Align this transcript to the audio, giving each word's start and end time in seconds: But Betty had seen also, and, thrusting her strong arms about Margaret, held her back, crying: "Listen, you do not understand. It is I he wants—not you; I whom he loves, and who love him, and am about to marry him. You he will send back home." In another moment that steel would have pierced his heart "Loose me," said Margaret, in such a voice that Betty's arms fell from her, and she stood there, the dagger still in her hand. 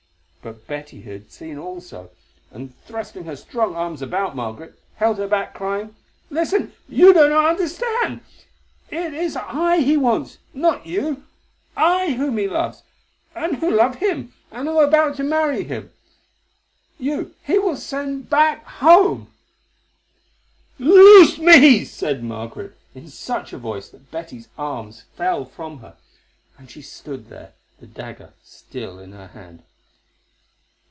But 0.43 0.65
Betty 0.65 1.01
had 1.01 1.29
seen 1.31 1.59
also, 1.59 2.09
and, 2.49 2.75
thrusting 2.81 3.25
her 3.25 3.35
strong 3.35 3.75
arms 3.75 4.01
about 4.01 4.35
Margaret, 4.35 4.79
held 4.95 5.19
her 5.19 5.27
back, 5.27 5.53
crying: 5.53 5.95
"Listen, 6.31 6.73
you 6.89 7.13
do 7.13 7.29
not 7.29 7.51
understand. 7.51 8.21
It 8.89 9.13
is 9.13 9.35
I 9.35 9.77
he 9.81 9.97
wants—not 9.97 10.87
you; 10.87 11.25
I 11.77 12.13
whom 12.13 12.39
he 12.39 12.47
loves, 12.47 12.81
and 13.35 13.57
who 13.57 13.69
love 13.69 13.97
him, 13.97 14.33
and 14.49 14.67
am 14.67 14.77
about 14.77 15.15
to 15.17 15.23
marry 15.23 15.63
him. 15.63 15.91
You 16.97 17.35
he 17.45 17.59
will 17.59 17.77
send 17.77 18.27
back 18.27 18.65
home." 18.65 19.31
In 20.79 20.85
another 20.85 20.89
moment 20.89 20.89
that 20.89 20.89
steel 20.89 20.89
would 20.89 21.03
have 21.03 21.21
pierced 21.21 21.29
his 21.29 21.37
heart 21.37 21.59
"Loose 21.59 21.61
me," 21.61 21.85
said 21.85 22.23
Margaret, 22.23 22.77
in 22.95 23.07
such 23.09 23.53
a 23.53 23.59
voice 23.59 23.89
that 23.89 24.09
Betty's 24.09 24.47
arms 24.57 25.03
fell 25.15 25.45
from 25.45 25.81
her, 25.81 25.97
and 26.57 26.71
she 26.71 26.81
stood 26.81 27.27
there, 27.29 27.53
the 27.79 27.85
dagger 27.85 28.33
still 28.43 28.97
in 28.97 29.11
her 29.11 29.27
hand. 29.27 29.61